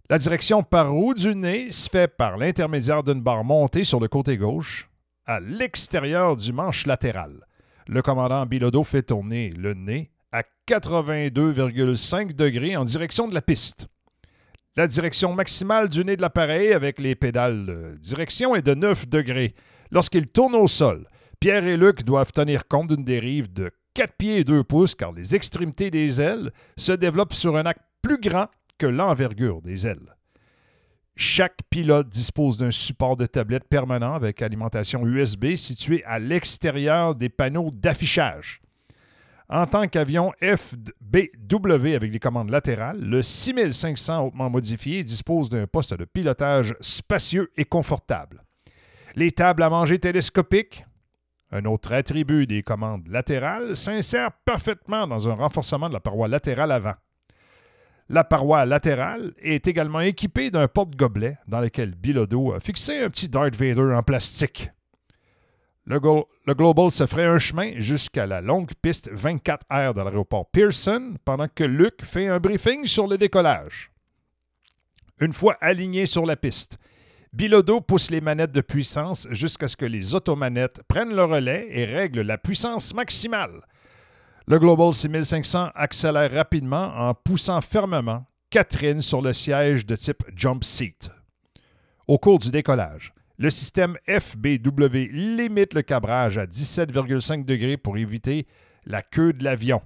[0.10, 4.08] La direction par roue du nez se fait par l'intermédiaire d'une barre montée sur le
[4.08, 4.89] côté gauche,
[5.25, 7.45] à l'extérieur du manche latéral.
[7.88, 13.88] Le commandant Bilodeau fait tourner le nez à 82,5 degrés en direction de la piste.
[14.76, 19.54] La direction maximale du nez de l'appareil avec les pédales direction est de 9 degrés.
[19.91, 21.08] Lorsqu'il tourne au sol,
[21.39, 25.13] Pierre et Luc doivent tenir compte d'une dérive de 4 pieds et 2 pouces car
[25.13, 28.48] les extrémités des ailes se développent sur un acte plus grand
[28.80, 30.14] que l'envergure des ailes.
[31.15, 37.30] Chaque pilote dispose d'un support de tablette permanent avec alimentation USB situé à l'extérieur des
[37.30, 38.62] panneaux d'affichage.
[39.47, 45.93] En tant qu'avion FBW avec les commandes latérales, le 6500 hautement modifié dispose d'un poste
[45.93, 48.43] de pilotage spacieux et confortable.
[49.15, 50.84] Les tables à manger télescopiques,
[51.51, 56.71] un autre attribut des commandes latérales, s'insèrent parfaitement dans un renforcement de la paroi latérale
[56.71, 56.95] avant.
[58.08, 63.30] La paroi latérale est également équipée d'un porte-gobelet dans lequel Bilodeau a fixé un petit
[63.30, 64.70] Darth Vader en plastique.
[65.88, 66.00] Le,
[66.54, 71.63] Global se ferait un chemin jusqu'à la longue piste 24R de l'aéroport Pearson pendant que
[71.63, 73.91] Luc fait un briefing sur le décollage.
[75.20, 76.78] Une fois aligné sur la piste,
[77.34, 81.86] Bilodeau pousse les manettes de puissance jusqu'à ce que les automanettes prennent le relais et
[81.86, 83.62] règlent la puissance maximale.
[84.47, 90.63] Le Global 6500 accélère rapidement en poussant fermement Catherine sur le siège de type jump
[90.63, 91.10] seat.
[92.08, 98.45] Au cours du décollage, le système FBW limite le cabrage à 17,5 degrés pour éviter
[98.86, 99.81] la queue de l'avion.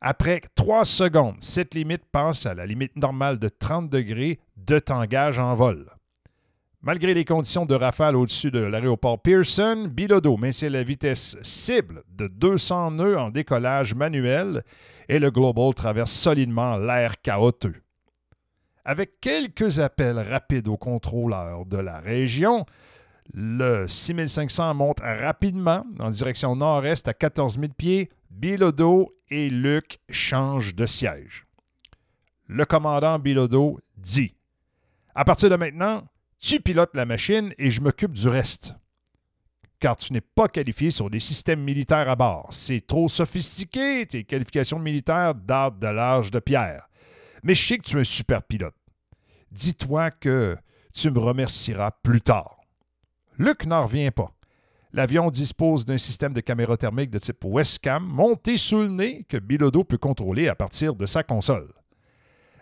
[0.00, 5.38] Après 3 secondes, cette limite passe à la limite normale de 30 degrés de tangage
[5.38, 5.90] en vol.
[6.84, 12.26] Malgré les conditions de rafale au-dessus de l'aéroport Pearson, Bilodeau maintient la vitesse cible de
[12.26, 14.64] 200 nœuds en décollage manuel
[15.08, 17.76] et le Global traverse solidement l'air chaotique.
[18.84, 22.66] Avec quelques appels rapides au contrôleur de la région,
[23.32, 28.10] le 6500 monte rapidement en direction nord-est à 14 000 pieds.
[28.28, 31.46] Bilodeau et Luc changent de siège.
[32.48, 34.34] Le commandant Bilodeau dit
[35.14, 36.02] À partir de maintenant,
[36.42, 38.74] tu pilotes la machine et je m'occupe du reste.
[39.78, 42.48] Car tu n'es pas qualifié sur des systèmes militaires à bord.
[42.50, 46.88] C'est trop sophistiqué, tes qualifications militaires datent de l'âge de pierre.
[47.42, 48.74] Mais je sais que tu es un super pilote.
[49.50, 50.56] Dis-toi que
[50.92, 52.58] tu me remercieras plus tard.
[53.38, 54.32] Luc n'en revient pas.
[54.92, 59.38] L'avion dispose d'un système de caméra thermique de type Westcam monté sous le nez que
[59.38, 61.72] Bilodeau peut contrôler à partir de sa console.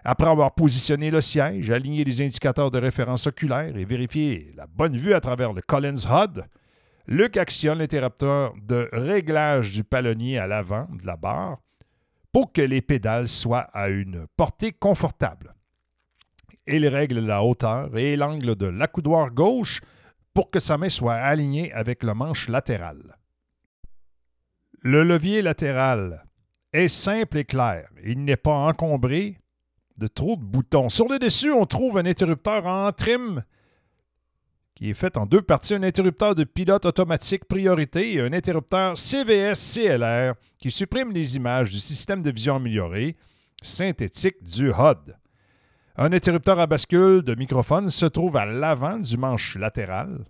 [0.05, 4.97] Après avoir positionné le siège, aligné les indicateurs de référence oculaire et vérifié la bonne
[4.97, 6.45] vue à travers le Collins HUD,
[7.07, 11.59] Luc actionne l'interrupteur de réglage du palonnier à l'avant de la barre
[12.33, 15.55] pour que les pédales soient à une portée confortable.
[16.67, 19.81] Il règle la hauteur et l'angle de l'accoudoir gauche
[20.33, 23.19] pour que sa main soit alignée avec le manche latéral.
[24.83, 26.25] Le levier latéral
[26.73, 27.89] est simple et clair.
[28.05, 29.39] Il n'est pas encombré
[30.01, 30.89] de trop de boutons.
[30.89, 33.45] Sur le dessus, on trouve un interrupteur en trim
[34.75, 38.95] qui est fait en deux parties, un interrupteur de pilote automatique priorité et un interrupteur
[38.97, 43.15] CVS-CLR qui supprime les images du système de vision amélioré
[43.63, 45.15] synthétique du HUD.
[45.97, 50.25] Un interrupteur à bascule de microphone se trouve à l'avant du manche latéral.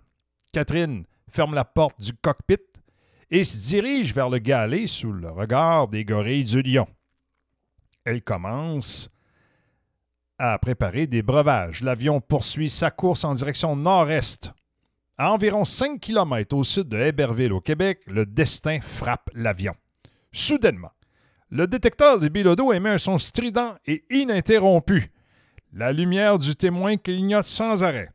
[0.51, 2.57] Catherine ferme la porte du cockpit
[3.29, 6.87] et se dirige vers le galet sous le regard des gorilles du lion.
[8.03, 9.09] Elle commence
[10.43, 11.83] à préparer des breuvages.
[11.83, 14.51] L'avion poursuit sa course en direction nord-est.
[15.15, 19.73] À environ 5 km au sud de Héberville, au Québec, le destin frappe l'avion.
[20.31, 20.89] Soudainement,
[21.51, 25.11] le détecteur de Bilodeau émet un son strident et ininterrompu.
[25.73, 28.09] La lumière du témoin clignote sans arrêt.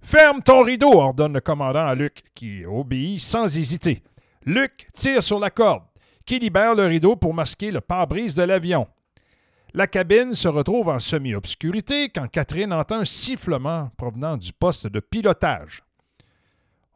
[0.00, 4.02] Ferme ton rideau, ordonne le commandant à Luc, qui obéit sans hésiter.
[4.46, 5.84] Luc tire sur la corde,
[6.24, 8.88] qui libère le rideau pour masquer le pare-brise de l'avion.
[9.74, 14.98] La cabine se retrouve en semi-obscurité quand Catherine entend un sifflement provenant du poste de
[14.98, 15.82] pilotage.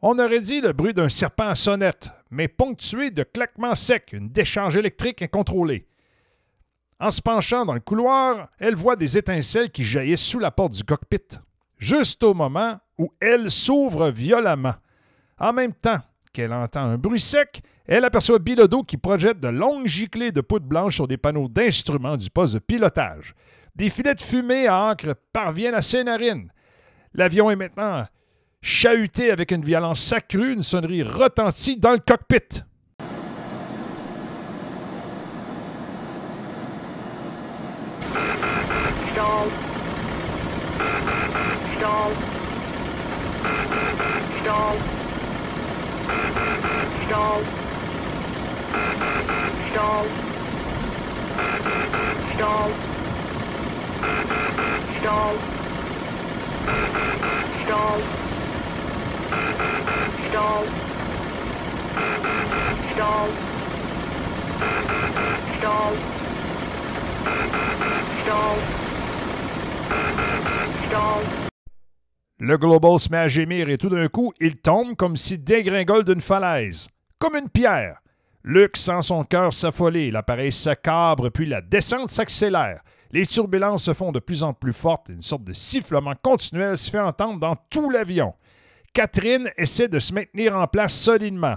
[0.01, 4.29] On aurait dit le bruit d'un serpent à sonnette, mais ponctué de claquements secs, une
[4.29, 5.87] décharge électrique incontrôlée.
[6.99, 10.73] En se penchant dans le couloir, elle voit des étincelles qui jaillissent sous la porte
[10.73, 11.37] du cockpit,
[11.77, 14.75] juste au moment où elle s'ouvre violemment.
[15.37, 16.01] En même temps
[16.33, 20.65] qu'elle entend un bruit sec, elle aperçoit Bilodeau qui projette de longues giclées de poudre
[20.65, 23.35] blanche sur des panneaux d'instruments du poste de pilotage.
[23.75, 26.51] Des filets de fumée à encre parviennent à ses narines.
[27.13, 28.05] L'avion est maintenant
[28.61, 32.63] chahuté avec une violence accrue, une sonnerie retentit dans le cockpit.
[39.11, 39.49] Stall.
[41.77, 42.33] Stall.
[72.45, 76.03] Le Global se met à gémir et tout d'un coup, il tombe comme s'il dégringole
[76.03, 77.99] d'une falaise, comme une pierre.
[78.43, 82.81] Luc sent son cœur s'affoler, l'appareil s'accabre, puis la descente s'accélère.
[83.11, 86.89] Les turbulences se font de plus en plus fortes une sorte de sifflement continuel se
[86.89, 88.33] fait entendre dans tout l'avion.
[88.93, 91.55] Catherine essaie de se maintenir en place solidement.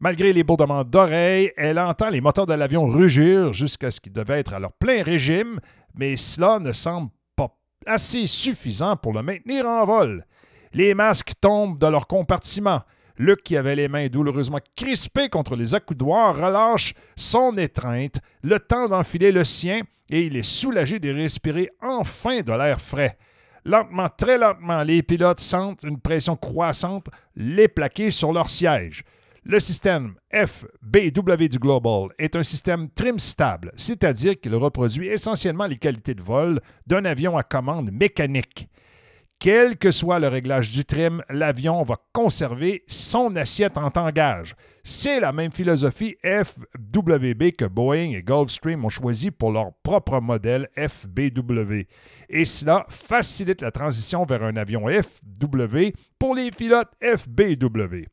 [0.00, 4.40] Malgré les bourdements d'oreilles, elle entend les moteurs de l'avion rugir jusqu'à ce qu'ils devaient
[4.40, 5.60] être à leur plein régime,
[5.94, 10.24] mais cela ne semble pas assez suffisant pour le maintenir en vol.
[10.72, 12.82] Les masques tombent de leur compartiment.
[13.18, 18.88] Luc, qui avait les mains douloureusement crispées contre les accoudoirs, relâche son étreinte, le temps
[18.88, 23.16] d'enfiler le sien, et il est soulagé de respirer enfin de l'air frais.
[23.64, 29.02] Lentement, très lentement, les pilotes sentent une pression croissante les plaquer sur leur siège.
[29.42, 35.78] Le système FBW du Global est un système trim stable, c'est-à-dire qu'il reproduit essentiellement les
[35.78, 38.68] qualités de vol d'un avion à commande mécanique.
[39.38, 44.54] Quel que soit le réglage du trim, l'avion va conserver son assiette en tangage.
[44.82, 50.70] C'est la même philosophie FWB que Boeing et Gulfstream ont choisi pour leur propre modèle
[50.76, 51.82] FBW.
[52.30, 58.06] Et cela facilite la transition vers un avion FW pour les pilotes FBW.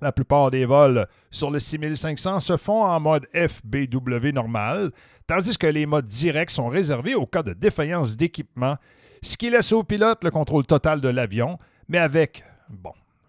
[0.00, 4.90] La plupart des vols sur le 6500 se font en mode FBW normal,
[5.28, 8.76] tandis que les modes directs sont réservés au cas de défaillance d'équipement,
[9.22, 11.58] ce qui laisse au pilote le contrôle total de l'avion,
[11.88, 12.44] mais avec,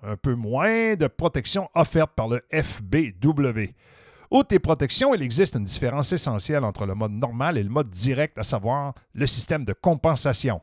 [0.03, 3.73] un peu moins de protection offerte par le FBW.
[4.31, 7.91] Outre les protections, il existe une différence essentielle entre le mode normal et le mode
[7.91, 10.61] direct, à savoir le système de compensation.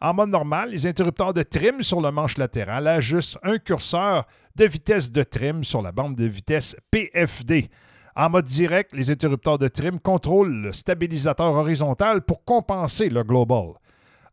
[0.00, 4.64] En mode normal, les interrupteurs de trim sur le manche latéral ajustent un curseur de
[4.64, 7.68] vitesse de trim sur la bande de vitesse PFD.
[8.16, 13.74] En mode direct, les interrupteurs de trim contrôlent le stabilisateur horizontal pour compenser le global.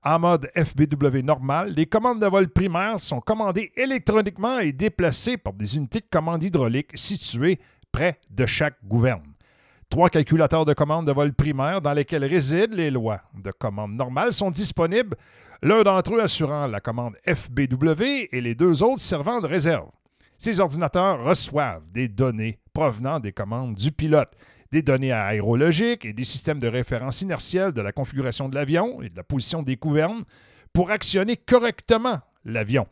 [0.09, 5.51] En mode FBW normal, les commandes de vol primaires sont commandées électroniquement et déplacées par
[5.51, 7.59] des unités de commande hydraulique situées
[7.91, 9.33] près de chaque gouverne.
[9.89, 14.31] Trois calculateurs de commande de vol primaire dans lesquels résident les lois de commande normale
[14.31, 15.17] sont disponibles,
[15.61, 19.89] l'un d'entre eux assurant la commande FBW et les deux autres servant de réserve.
[20.37, 24.31] Ces ordinateurs reçoivent des données provenant des commandes du pilote,
[24.71, 29.09] des données aérologiques et des systèmes de référence inertielle de la configuration de l'avion et
[29.09, 30.23] de la position des gouvernes
[30.73, 32.87] pour actionner correctement l'avion.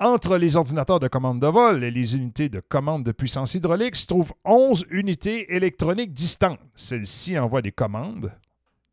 [0.00, 3.94] Entre les ordinateurs de commande de vol et les unités de commande de puissance hydraulique
[3.94, 6.58] se trouvent 11 unités électroniques distantes.
[6.74, 8.32] Celles-ci envoient des commandes,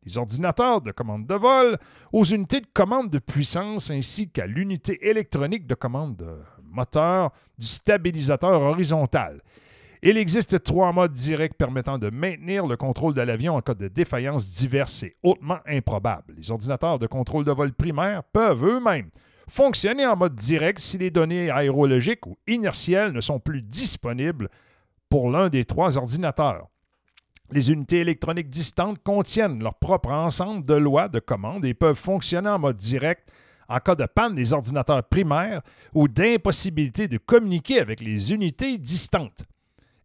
[0.04, 1.78] des ordinateurs de commande de vol,
[2.12, 7.66] aux unités de commande de puissance ainsi qu'à l'unité électronique de commande de moteur du
[7.66, 9.40] stabilisateur horizontal.
[10.02, 13.88] Il existe trois modes directs permettant de maintenir le contrôle de l'avion en cas de
[13.88, 16.34] défaillances diverses et hautement improbables.
[16.38, 19.10] Les ordinateurs de contrôle de vol primaire peuvent eux-mêmes
[19.46, 24.48] fonctionner en mode direct si les données aérologiques ou inertielles ne sont plus disponibles
[25.10, 26.68] pour l'un des trois ordinateurs.
[27.50, 32.48] Les unités électroniques distantes contiennent leur propre ensemble de lois de commande et peuvent fonctionner
[32.48, 33.30] en mode direct
[33.68, 35.60] en cas de panne des ordinateurs primaires
[35.92, 39.44] ou d'impossibilité de communiquer avec les unités distantes.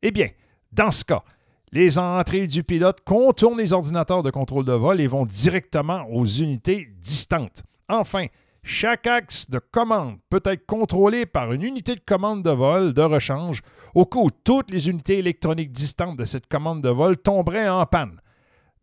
[0.07, 0.29] Eh bien,
[0.71, 1.23] dans ce cas,
[1.71, 6.25] les entrées du pilote contournent les ordinateurs de contrôle de vol et vont directement aux
[6.25, 7.63] unités distantes.
[7.89, 8.27] Enfin,
[8.61, 13.01] chaque axe de commande peut être contrôlé par une unité de commande de vol de
[13.01, 13.63] rechange
[13.95, 17.88] au cas où toutes les unités électroniques distantes de cette commande de vol tomberaient en
[17.88, 18.21] panne.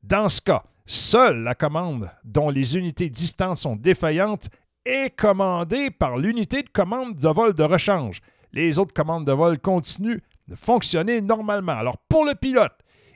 [0.02, 4.48] Dans ce cas, seule la commande dont les unités distantes sont défaillantes
[4.84, 8.22] est commandée par l'unité de commande de vol de rechange.
[8.52, 10.18] Les autres commandes de vol continuent
[10.52, 11.72] de fonctionner normalement.
[11.72, 12.72] Alors pour le pilote,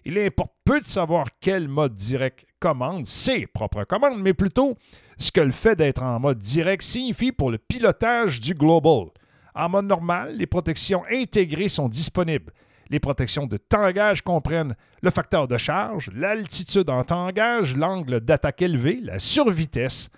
[0.07, 4.76] il importe peu de savoir quel mode direct commande ses propres commandes, mais plutôt
[5.18, 9.09] ce que le fait d'être en mode direct signifie pour le pilotage du global.
[9.55, 12.53] En mode normal, les protections intégrées sont disponibles.
[12.89, 19.01] Les protections de tangage comprennent le facteur de charge, l'altitude en tangage, l'angle d'attaque élevé,
[19.03, 20.09] la survitesse,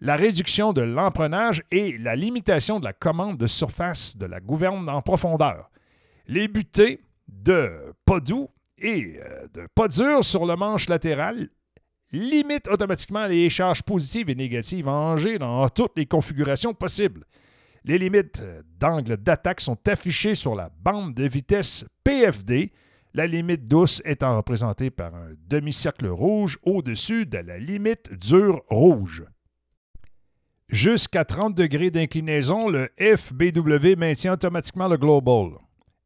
[0.00, 4.88] la réduction de l'emprenage et la limitation de la commande de surface de la gouverne
[4.88, 5.70] en profondeur.
[6.26, 7.70] Les butées de
[8.04, 8.48] pas doux
[8.78, 11.48] et euh, de pas dur sur le manche latéral
[12.12, 17.24] limite automatiquement les charges positives et négatives en G dans toutes les configurations possibles.
[17.84, 22.72] Les limites euh, d'angle d'attaque sont affichées sur la bande de vitesse PFD,
[23.14, 29.24] la limite douce étant représentée par un demi-cercle rouge au-dessus de la limite dure rouge.
[30.68, 35.52] Jusqu'à 30 degrés d'inclinaison, le FBW maintient automatiquement le global.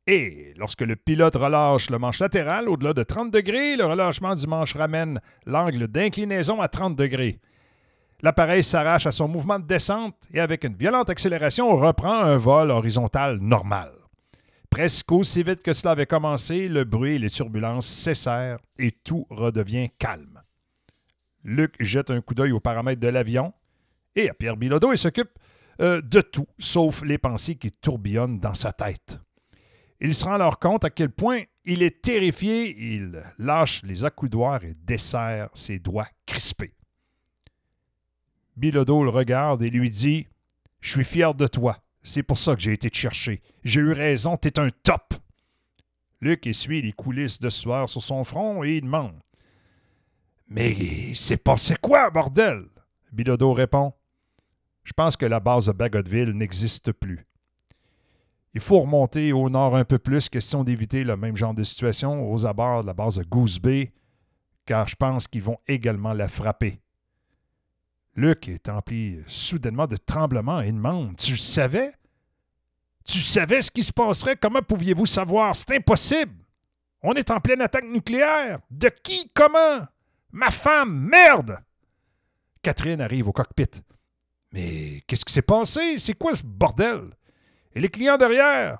[0.07, 4.47] Et lorsque le pilote relâche le manche latéral au-delà de 30 degrés, le relâchement du
[4.47, 7.39] manche ramène l'angle d'inclinaison à 30 degrés.
[8.23, 12.71] L'appareil s'arrache à son mouvement de descente et avec une violente accélération reprend un vol
[12.71, 13.93] horizontal normal.
[14.69, 19.27] Presque aussi vite que cela avait commencé, le bruit et les turbulences cessèrent et tout
[19.31, 20.43] redevient calme.
[21.45, 23.53] Luc jette un coup d'œil aux paramètres de l'avion
[24.15, 25.31] et à Pierre Bilodeau et s'occupe
[25.81, 29.19] euh, de tout, sauf les pensées qui tourbillonnent dans sa tête.
[30.01, 34.65] Il se rend alors compte à quel point il est terrifié, il lâche les accoudoirs
[34.65, 36.75] et desserre ses doigts crispés.
[38.57, 40.27] Bilodeau le regarde et lui dit
[40.81, 41.83] Je suis fier de toi.
[42.03, 43.43] C'est pour ça que j'ai été te chercher.
[43.63, 45.15] J'ai eu raison, t'es un top.
[46.23, 49.21] Luc essuie les coulisses de sueur sur son front et il demande
[50.49, 52.65] Mais c'est passé quoi, bordel
[53.13, 53.93] Bilodeau répond
[54.85, 57.27] Je pense que la base de Bagotville n'existe plus.
[58.53, 62.31] Il faut remonter au nord un peu plus, question d'éviter le même genre de situation
[62.33, 63.93] aux abords de la base de Goose Bay,
[64.67, 66.81] car je pense qu'ils vont également la frapper.
[68.17, 71.93] Luc est empli soudainement de tremblement et demande Tu savais?
[73.05, 74.37] Tu savais ce qui se passerait?
[74.37, 75.55] Comment pouviez-vous savoir?
[75.55, 76.35] C'est impossible!
[77.03, 78.59] On est en pleine attaque nucléaire!
[78.71, 79.31] De qui?
[79.33, 79.87] Comment?
[80.33, 81.59] Ma femme Merde!
[82.63, 83.81] Catherine arrive au cockpit.
[84.53, 85.99] Mais qu'est-ce qui s'est passé?
[85.99, 87.11] C'est quoi ce bordel?
[87.75, 88.79] Et les clients derrière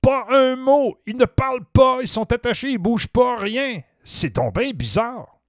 [0.00, 4.34] Pas un mot Ils ne parlent pas, ils sont attachés, ils bougent pas, rien C'est
[4.34, 5.40] donc bizarre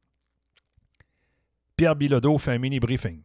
[1.76, 3.24] Pierre Bilodeau fait un mini-briefing.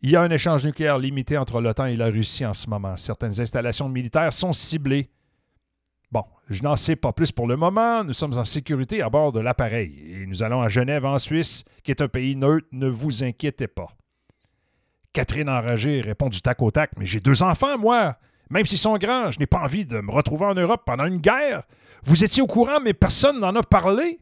[0.00, 2.96] Il y a un échange nucléaire limité entre l'OTAN et la Russie en ce moment.
[2.96, 5.10] Certaines installations militaires sont ciblées.
[6.10, 8.04] Bon, je n'en sais pas plus pour le moment.
[8.04, 11.64] Nous sommes en sécurité à bord de l'appareil et nous allons à Genève, en Suisse,
[11.82, 12.66] qui est un pays neutre.
[12.72, 13.88] Ne vous inquiétez pas.
[15.14, 18.18] Catherine enragée répond du tac au tac Mais j'ai deux enfants, moi.
[18.50, 21.18] Même s'ils sont grands, je n'ai pas envie de me retrouver en Europe pendant une
[21.18, 21.62] guerre.
[22.02, 24.20] Vous étiez au courant, mais personne n'en a parlé?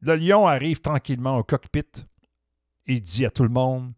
[0.00, 2.04] Le lion arrive tranquillement au cockpit.
[2.86, 3.92] Il dit à tout le monde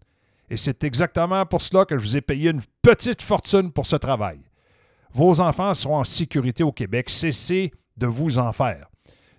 [0.50, 3.96] Et c'est exactement pour cela que je vous ai payé une petite fortune pour ce
[3.96, 4.40] travail.
[5.12, 7.08] Vos enfants seront en sécurité au Québec.
[7.08, 8.88] Cessez de vous en faire.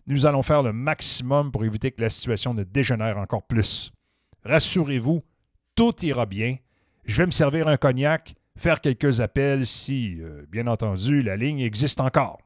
[0.07, 3.91] Nous allons faire le maximum pour éviter que la situation ne dégénère encore plus.
[4.43, 5.21] Rassurez-vous,
[5.79, 6.57] tout ira bien.
[7.05, 11.61] Je vais me servir un cognac, faire quelques appels si, euh, bien entendu, la ligne
[11.61, 12.41] existe encore.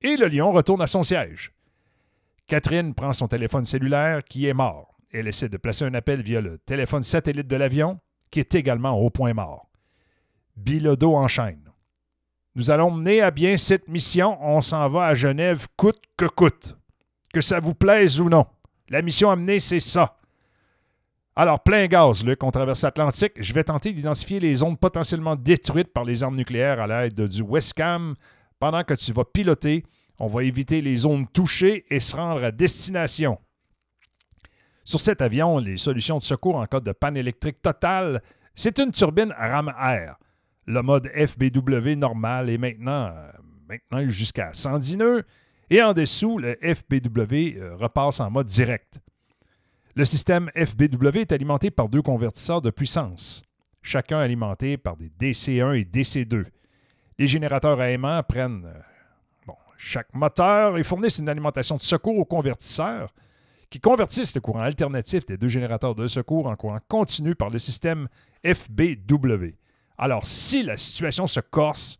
[0.00, 1.50] Et le lion retourne à son siège.
[2.46, 4.94] Catherine prend son téléphone cellulaire qui est mort.
[5.10, 7.98] Elle essaie de placer un appel via le téléphone satellite de l'avion
[8.30, 9.68] qui est également au point mort.
[10.54, 11.68] Bilodeau enchaîne.
[12.54, 14.38] Nous allons mener à bien cette mission.
[14.40, 16.76] On s'en va à Genève coûte que coûte.
[17.34, 18.46] Que ça vous plaise ou non.
[18.88, 20.16] La mission amenée, c'est ça.
[21.34, 23.32] Alors, plein gaz, Luc, on traverse l'Atlantique.
[23.36, 27.42] Je vais tenter d'identifier les zones potentiellement détruites par les armes nucléaires à l'aide du
[27.42, 28.14] Westcam
[28.58, 29.84] pendant que tu vas piloter
[30.18, 33.38] on va éviter les zones touchées et se rendre à destination.
[34.84, 38.22] Sur cet avion, les solutions de secours en cas de panne électrique totale,
[38.54, 40.16] c'est une turbine ram air.
[40.66, 43.32] Le mode FBW normal est maintenant, euh,
[43.68, 45.24] maintenant jusqu'à 110 nœuds
[45.70, 49.00] et en dessous, le FBW euh, repasse en mode direct.
[49.94, 53.42] Le système FBW est alimenté par deux convertisseurs de puissance,
[53.82, 56.46] chacun alimenté par des DC1 et DC2.
[57.18, 62.24] Les générateurs à aimant prennent euh, chaque moteur et fournissent une alimentation de secours aux
[62.24, 63.12] convertisseurs
[63.68, 67.58] qui convertissent le courant alternatif des deux générateurs de secours en courant continu par le
[67.58, 68.08] système
[68.44, 69.56] FBW.
[69.98, 71.98] Alors, si la situation se corse,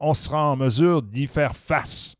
[0.00, 2.16] on sera en mesure d'y faire face.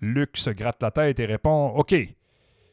[0.00, 1.94] Luc se gratte la tête et répond OK,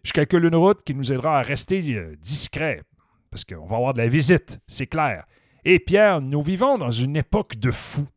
[0.04, 2.84] je calcule une route qui nous aidera à rester euh, discret,
[3.30, 5.26] parce qu'on va avoir de la visite, c'est clair.
[5.66, 8.08] Et Pierre, nous vivons dans une époque de fous.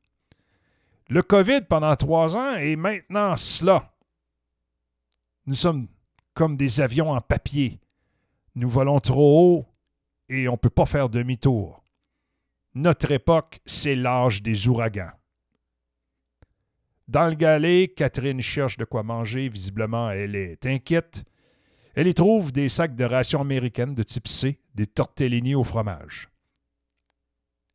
[1.08, 3.92] Le COVID pendant trois ans et maintenant cela.
[5.46, 5.88] Nous sommes
[6.34, 7.80] comme des avions en papier.
[8.54, 9.66] Nous volons trop haut
[10.28, 11.82] et on ne peut pas faire demi-tour.
[12.74, 15.10] Notre époque, c'est l'âge des ouragans.
[17.08, 19.48] Dans le galet, Catherine cherche de quoi manger.
[19.48, 21.24] Visiblement, elle est inquiète.
[21.94, 26.30] Elle y trouve des sacs de rations américaines de type C, des tortellini au fromage.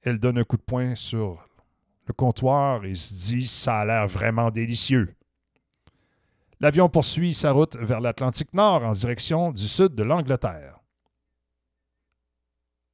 [0.02, 1.46] Elle donne un coup de poing sur
[2.08, 5.14] le comptoir et se dit Ça a l'air vraiment délicieux.
[6.60, 10.80] L'avion poursuit sa route vers l'Atlantique Nord en direction du sud de l'Angleterre.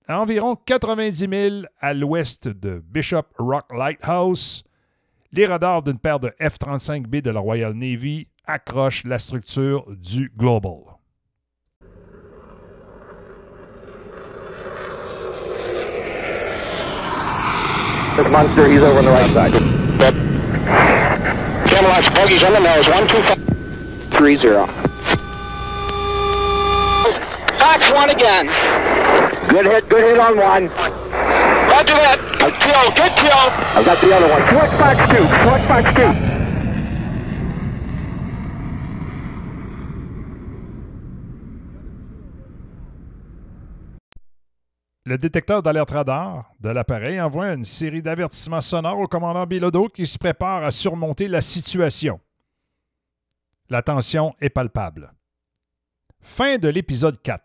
[0.06, 4.66] à environ 90 000 à l'ouest de Bishop Rock Lighthouse,
[5.32, 10.93] les radars d'une paire de F-35B de la Royal Navy accrochent la structure du Global.
[18.16, 19.52] This monster, he's over on the right side.
[21.68, 22.88] Camelot's buggy's on the nose.
[22.88, 23.40] One, two, five.
[24.12, 24.68] Three zero.
[27.58, 28.46] Fox one again.
[29.50, 30.68] Good hit, good hit on one.
[30.70, 32.20] Roger that.
[32.38, 32.92] Good kill.
[32.94, 33.50] Good kill.
[33.74, 34.42] I've got the other one.
[34.50, 35.26] Select Fox two.
[35.42, 36.33] Select Fox two.
[45.06, 50.08] Le détecteur d'alerte radar de l'appareil envoie une série d'avertissements sonores au commandant Bilodeau qui
[50.08, 52.22] se prépare à surmonter la situation.
[53.70, 55.12] La tension est palpable.
[56.22, 57.44] Fin de l'épisode 4.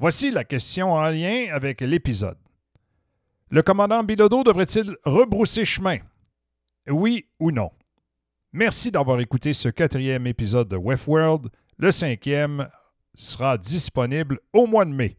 [0.00, 2.38] Voici la question en lien avec l'épisode.
[3.48, 5.98] Le commandant Bilodeau devrait-il rebrousser chemin?
[6.88, 7.70] Oui ou non?
[8.52, 11.48] Merci d'avoir écouté ce quatrième épisode de Westworld.
[11.76, 12.68] Le cinquième
[13.14, 15.16] sera disponible au mois de mai.